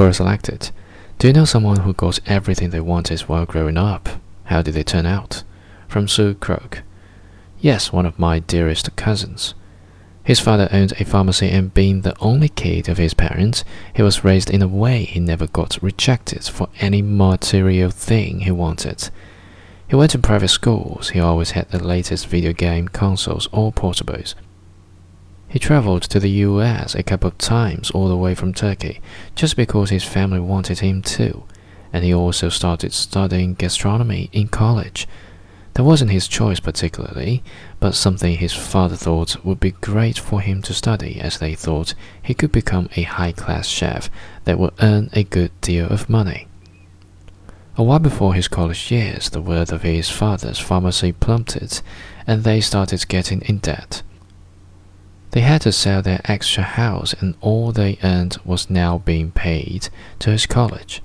Quora 0.00 0.14
selected. 0.14 0.70
Do 1.18 1.26
you 1.26 1.34
know 1.34 1.44
someone 1.44 1.80
who 1.80 1.92
got 1.92 2.20
everything 2.24 2.70
they 2.70 2.80
wanted 2.80 3.20
while 3.20 3.44
growing 3.44 3.76
up? 3.76 4.08
How 4.44 4.62
did 4.62 4.72
they 4.72 4.82
turn 4.82 5.04
out? 5.04 5.42
From 5.88 6.08
Sue 6.08 6.32
Crook. 6.32 6.82
Yes, 7.58 7.92
one 7.92 8.06
of 8.06 8.18
my 8.18 8.38
dearest 8.38 8.96
cousins. 8.96 9.52
His 10.24 10.40
father 10.40 10.70
owned 10.72 10.92
a 10.92 11.04
pharmacy, 11.04 11.50
and 11.50 11.74
being 11.74 12.00
the 12.00 12.16
only 12.18 12.48
kid 12.48 12.88
of 12.88 12.96
his 12.96 13.12
parents, 13.12 13.62
he 13.94 14.02
was 14.02 14.24
raised 14.24 14.48
in 14.48 14.62
a 14.62 14.66
way 14.66 15.04
he 15.04 15.20
never 15.20 15.46
got 15.46 15.82
rejected 15.82 16.44
for 16.44 16.70
any 16.78 17.02
material 17.02 17.90
thing 17.90 18.40
he 18.40 18.50
wanted. 18.50 19.10
He 19.86 19.96
went 19.96 20.12
to 20.12 20.18
private 20.18 20.48
schools, 20.48 21.10
he 21.10 21.20
always 21.20 21.50
had 21.50 21.68
the 21.68 21.84
latest 21.84 22.26
video 22.26 22.54
game 22.54 22.88
consoles 22.88 23.50
or 23.52 23.70
portables. 23.70 24.34
He 25.50 25.58
traveled 25.58 26.02
to 26.02 26.20
the 26.20 26.30
US 26.46 26.94
a 26.94 27.02
couple 27.02 27.26
of 27.26 27.36
times 27.36 27.90
all 27.90 28.08
the 28.08 28.16
way 28.16 28.36
from 28.36 28.54
Turkey, 28.54 29.00
just 29.34 29.56
because 29.56 29.90
his 29.90 30.04
family 30.04 30.38
wanted 30.38 30.78
him 30.78 31.02
to, 31.02 31.42
and 31.92 32.04
he 32.04 32.14
also 32.14 32.48
started 32.50 32.92
studying 32.92 33.54
gastronomy 33.54 34.30
in 34.32 34.46
college. 34.46 35.08
That 35.74 35.82
wasn't 35.82 36.12
his 36.12 36.28
choice 36.28 36.60
particularly, 36.60 37.42
but 37.80 37.96
something 37.96 38.36
his 38.36 38.52
father 38.52 38.94
thought 38.94 39.44
would 39.44 39.58
be 39.58 39.72
great 39.72 40.20
for 40.20 40.40
him 40.40 40.62
to 40.62 40.72
study, 40.72 41.20
as 41.20 41.38
they 41.38 41.56
thought 41.56 41.94
he 42.22 42.32
could 42.32 42.52
become 42.52 42.88
a 42.94 43.02
high 43.02 43.32
class 43.32 43.66
chef 43.66 44.08
that 44.44 44.56
would 44.56 44.74
earn 44.80 45.10
a 45.14 45.24
good 45.24 45.50
deal 45.62 45.88
of 45.88 46.08
money. 46.08 46.46
A 47.76 47.82
while 47.82 47.98
before 47.98 48.34
his 48.34 48.46
college 48.46 48.92
years, 48.92 49.28
the 49.30 49.42
worth 49.42 49.72
of 49.72 49.82
his 49.82 50.10
father's 50.10 50.60
pharmacy 50.60 51.10
plummeted, 51.10 51.80
and 52.24 52.44
they 52.44 52.60
started 52.60 53.08
getting 53.08 53.40
in 53.42 53.58
debt. 53.58 54.02
They 55.32 55.42
had 55.42 55.60
to 55.62 55.72
sell 55.72 56.02
their 56.02 56.20
extra 56.24 56.64
house, 56.64 57.14
and 57.20 57.36
all 57.40 57.70
they 57.70 57.98
earned 58.02 58.38
was 58.44 58.68
now 58.68 58.98
being 58.98 59.30
paid 59.30 59.88
to 60.18 60.30
his 60.30 60.46
college. 60.46 61.02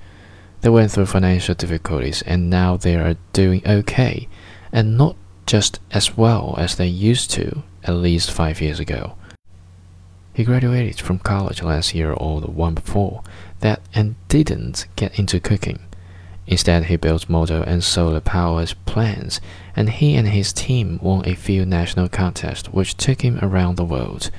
They 0.62 0.68
went 0.68 0.90
through 0.90 1.06
financial 1.06 1.54
difficulties, 1.54 2.22
and 2.22 2.50
now 2.50 2.76
they 2.76 2.96
are 2.96 3.16
doing 3.32 3.62
okay, 3.66 4.28
and 4.72 4.98
not 4.98 5.16
just 5.46 5.78
as 5.92 6.16
well 6.16 6.56
as 6.58 6.74
they 6.74 6.88
used 6.88 7.30
to 7.32 7.62
at 7.84 7.94
least 7.94 8.32
five 8.32 8.60
years 8.60 8.80
ago. 8.80 9.14
He 10.34 10.44
graduated 10.44 11.00
from 11.00 11.20
college 11.20 11.62
last 11.62 11.94
year 11.94 12.12
or 12.12 12.40
the 12.40 12.50
one 12.50 12.74
before 12.74 13.22
that 13.60 13.80
and 13.94 14.16
didn't 14.28 14.86
get 14.96 15.18
into 15.18 15.40
cooking. 15.40 15.78
Instead, 16.46 16.84
he 16.84 16.96
built 16.96 17.28
motor 17.28 17.64
and 17.66 17.82
solar 17.82 18.20
powered 18.20 18.72
plants, 18.84 19.40
and 19.74 19.90
he 19.90 20.14
and 20.14 20.28
his 20.28 20.52
team 20.52 20.98
won 21.02 21.26
a 21.26 21.34
few 21.34 21.66
national 21.66 22.08
contests 22.08 22.68
which 22.68 22.96
took 22.96 23.22
him 23.22 23.38
around 23.42 23.76
the 23.76 23.84
world. 23.84 24.30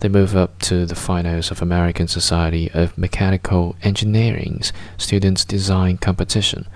They 0.00 0.08
moved 0.08 0.34
up 0.34 0.58
to 0.62 0.86
the 0.86 0.94
finals 0.94 1.50
of 1.50 1.60
American 1.60 2.08
Society 2.08 2.70
of 2.72 2.96
Mechanical 2.96 3.76
Engineering's 3.82 4.72
Students 4.96 5.44
Design 5.44 5.98
Competition, 5.98 6.66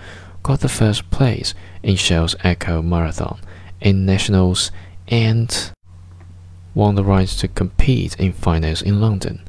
got 0.42 0.60
the 0.60 0.69
first 0.69 1.10
place 1.10 1.55
in 1.82 1.97
Shell's 1.97 2.36
Eco-marathon 2.44 3.41
in 3.80 4.05
nationals, 4.05 4.70
and 5.08 5.72
won 6.75 6.94
the 6.94 7.05
right 7.05 7.28
to 7.28 7.48
compete 7.48 8.19
in 8.20 8.32
finals 8.32 8.82
in 8.82 9.00
London 9.00 9.47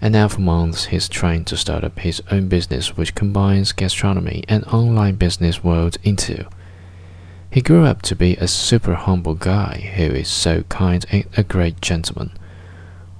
and 0.00 0.12
now 0.12 0.28
for 0.28 0.40
months 0.40 0.86
he's 0.86 1.08
trying 1.08 1.44
to 1.44 1.56
start 1.56 1.84
up 1.84 1.98
his 1.98 2.22
own 2.30 2.48
business 2.48 2.96
which 2.96 3.14
combines 3.14 3.72
gastronomy 3.72 4.44
and 4.48 4.64
online 4.64 5.14
business 5.14 5.64
world 5.64 5.96
into. 6.02 6.46
He 7.50 7.62
grew 7.62 7.84
up 7.84 8.02
to 8.02 8.14
be 8.14 8.36
a 8.36 8.48
super 8.48 8.94
humble 8.94 9.34
guy 9.34 9.92
who 9.96 10.04
is 10.04 10.28
so 10.28 10.62
kind 10.64 11.06
and 11.10 11.24
a 11.36 11.42
great 11.42 11.80
gentleman. 11.80 12.32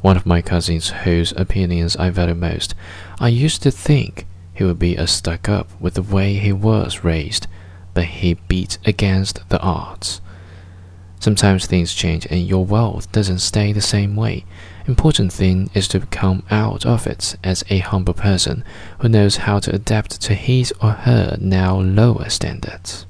One 0.02 0.16
of 0.16 0.26
my 0.26 0.42
cousins 0.42 0.90
whose 0.90 1.32
opinions 1.32 1.96
I 1.96 2.10
value 2.10 2.34
most, 2.34 2.74
I 3.18 3.28
used 3.28 3.62
to 3.62 3.70
think 3.70 4.26
he 4.52 4.64
would 4.64 4.78
be 4.78 4.96
a 4.96 5.06
stuck 5.06 5.48
up 5.48 5.70
with 5.80 5.94
the 5.94 6.02
way 6.02 6.34
he 6.34 6.52
was 6.52 7.04
raised, 7.04 7.46
but 7.94 8.04
he 8.04 8.34
beat 8.34 8.78
against 8.84 9.48
the 9.48 9.60
odds. 9.60 10.20
Sometimes 11.26 11.66
things 11.66 11.92
change 11.92 12.24
and 12.30 12.46
your 12.46 12.64
wealth 12.64 13.10
doesn't 13.10 13.40
stay 13.40 13.72
the 13.72 13.80
same 13.80 14.14
way. 14.14 14.44
Important 14.86 15.32
thing 15.32 15.68
is 15.74 15.88
to 15.88 15.98
come 15.98 16.44
out 16.52 16.86
of 16.86 17.04
it 17.04 17.34
as 17.42 17.64
a 17.68 17.78
humble 17.80 18.14
person 18.14 18.62
who 19.00 19.08
knows 19.08 19.38
how 19.38 19.58
to 19.58 19.74
adapt 19.74 20.20
to 20.20 20.34
his 20.34 20.72
or 20.80 20.92
her 20.92 21.36
now 21.40 21.80
lower 21.80 22.28
standards. 22.28 23.06